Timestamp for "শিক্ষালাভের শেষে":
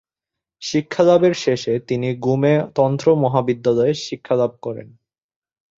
0.61-1.73